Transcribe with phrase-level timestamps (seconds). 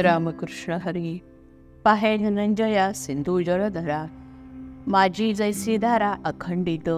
[0.00, 1.20] रामकृष्ण हरी.
[1.84, 4.06] पाहे धनंजया सिंधू जळधरा
[4.86, 6.90] माझी जैसी धारा अखंडित.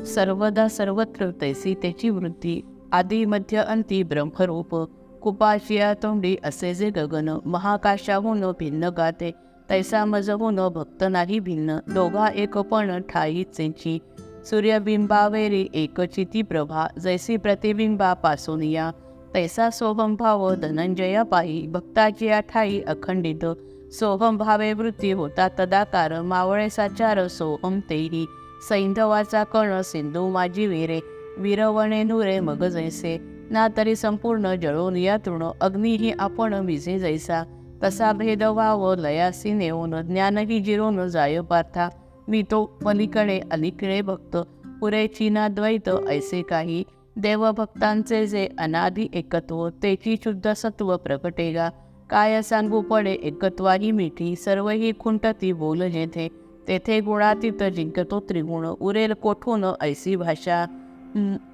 [0.00, 2.62] सर्वदा सर्वत्र तैसी त्याची वृत्ती.
[2.92, 4.76] आदी मध्य अंती ब्रह्मरूप.
[5.22, 7.38] कुपाशिया तोंडी असे जे गगन.
[7.46, 9.32] महाकाशाहून भिन्न गाते.
[9.70, 11.78] तैसा मजहून भक्त नाही भिन्न.
[11.94, 13.98] दोघा एक पण ठाई चेंची.
[14.44, 16.86] सूर्यबिंबावेरी एकचिती प्रभा.
[16.98, 18.90] जैसी प्रतिबिंबा पासून या.
[19.34, 23.44] तैसा सोहम भाव धनंजया पायी भक्ताची ठाई अखंडित.
[23.92, 28.26] सोहम भावे वृत्ती होता तदाकार मावळे साचार सोहम तेही
[28.68, 31.00] सैंधवाचा कण सिंधू माझी वीरे
[31.38, 33.18] विरवणे नुरे मग जैसे.
[33.50, 37.42] ना तरी संपूर्ण जळून या तृण अग्निही आपण विजे जैसा.
[37.82, 41.88] तसा भेद व्हावं लयासी नेऊन ज्ञानही जिरून जाय पार्था.
[42.28, 44.36] मी तो पलीकडे अलीकडे भक्त
[44.80, 46.84] पुरेची ना द्वैत ऐसे काही.
[47.16, 51.68] देवभक्तांचे जे अनादि एकत्व तेची शुद्ध सत्व प्रकटेगा.
[52.10, 56.28] काय सांगू पडे एकत्वाही मिठी सर्वही खुंटती बोल जेथे
[56.68, 60.64] तेथे गुणातीत जिंकतो त्रिगुण उरेल कोठून ऐसी भाषा?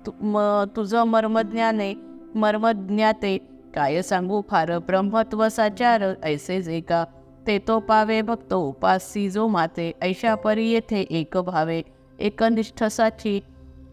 [0.07, 1.95] तु- म- तुझं मर्मज्ञाने
[2.35, 3.39] मर्मज्ञाते
[3.75, 7.05] काय सांगू फार ब्रह्मत्व साचार ऐसे जे का?
[7.47, 11.83] ते तो पावे भक्त उपासी जो माते ऐशा परी येथे एक भावे.
[12.19, 13.41] एकनिष्ठ साची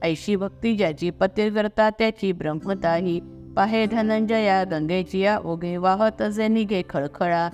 [0.02, 3.20] ऐशी भक्ती ज्याची पतिव्रता त्याची ब्रह्मताही.
[3.56, 7.50] पाहे धनंजया गंगेची या ओघे वाहत असे निघे खळखळा.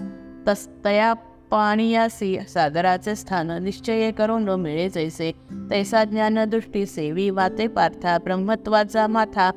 [0.48, 1.14] तस तया
[1.52, 5.32] पाणियासी सागराचे स्थान निश्चय करून मिळे जैसे.
[5.72, 9.52] तैसा ज्ञानदृष्टी सेवी वाते पार्था ब्रह्मत्वाचा माथा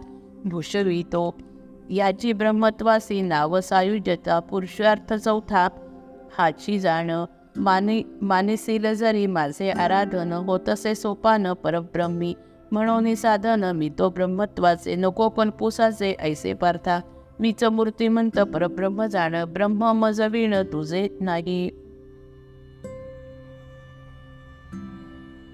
[0.45, 1.39] भूषवितो.
[1.91, 5.69] याची ब्रह्मत्वासी नाव सायुज्यता पुरुषार्थ चौथा.
[6.39, 7.25] हाची जाण
[7.57, 12.35] माने मानेसील जरी माझे आराधन होतसे सोपान परब्रह्मी.
[12.73, 17.01] म्हणून साधन मी तो ब्रह्मत्वाचे नको पण पुसाचे ऐसे पार्था.
[17.41, 21.71] मीच मूर्तिमंत परब्रह्म जाण ब्रह्म मजविण तुझे नाही.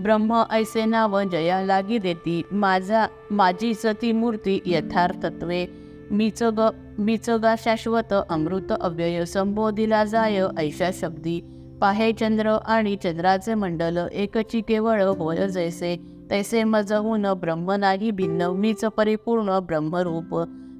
[0.00, 5.66] ब्रह्म ऐसे नाव जया लागी देती माझा माझी सती मूर्ती यथार्थत्वे.
[6.10, 11.40] मीच ग मीच गा शाश्वत अमृत अव्यय संबोधिला जाय ऐशा शब्दी.
[11.80, 16.21] पाहे चंद्र आणि चंद्राचे मंडल एकची केवळ होय जैसे.
[16.32, 20.30] तैसे मजहून ब्रह्म नाही भिन्न मीच परिपूर्ण ब्रह्मरूप.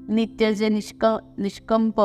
[0.08, 1.04] नित्य जे निष्क
[1.38, 2.00] निष्कंप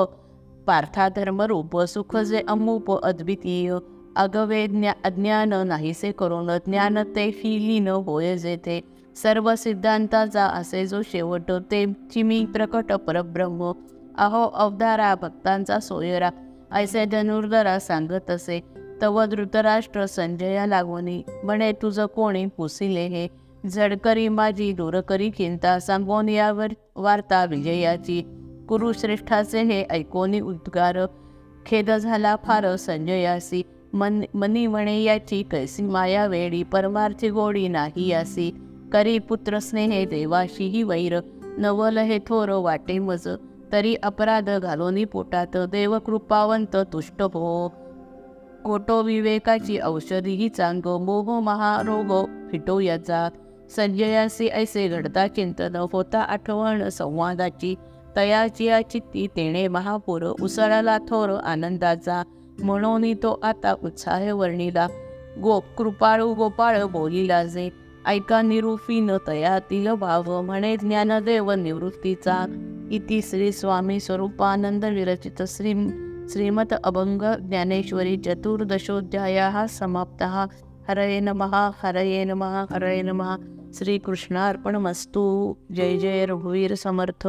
[0.67, 3.77] पार्था धर्मरूप सुख जे अमूप अद्वितीय
[4.15, 8.81] अगवे ज्ञा अज्ञान नाहीसे करून ज्ञान ते लीन होय जेथे.
[9.15, 13.71] सर्व सिद्धांताचा असे जो शेवट ते चिमी प्रकट परब्रह्म.
[14.17, 16.29] अहो अवधारा भक्तांचा सोयरा
[16.71, 18.76] ऐसे धनुर्धरा सांगत असे.
[19.01, 23.27] तव धृतराष्ट्र संजया लागोनी म्हणे तुझं कोणी पुसिले हे?
[23.67, 28.21] झडकरी माझी दूरकरी चिंता सांगून यावर वार्ता विजयाची.
[28.69, 30.97] कुरुश्रेष्ठाचे हे ऐकोनी उद्गार.
[31.65, 33.61] खेद झाला फार संजयासी
[33.93, 38.51] मन मनी म्हणे याची कैसी माया वेळी परमार्थी गोडी नाही यासी
[38.93, 41.19] करी पुत्र स्नेहे देवाशीही वैर.
[41.43, 43.27] नवल हे थोर वाटे मज.
[43.71, 45.57] तरी अपराध घालोनी पोटात.
[45.57, 47.73] देव कृपावंत तुष्ट हो
[48.67, 53.29] कोटो विवेकाची औषधीही चांग मोह महारोग फिटो याचा.
[53.75, 57.75] संजयासी ऐसे घडता चिंतन होता आठवण संवादाची.
[58.15, 62.23] तयाची चित्ती तेणे महापूर उसळला थोर आनंदाचा.
[62.59, 64.87] म्हणून तो आता उत्साह वर्णिला.
[65.41, 67.69] गो कृपाळू गोपाळ बोलिला जे.
[68.05, 72.45] ऐका निरूपीन तयातील भाव म्हणे ज्ञानदेव निवृत्तीचा.
[72.91, 75.73] इति श्री स्वामी स्वरूपानंद विरचित श्री
[76.33, 80.47] श्रीमत अभंग ज्ञानेश्वरी चतुर्दशोध्यायाः समाप्तः।
[80.89, 83.37] हरये नमः हरये नमः हरये नमः।
[83.73, 87.27] श्रीकृष्णार्पणमस्तु। जय जय रघुवीर समर्थ।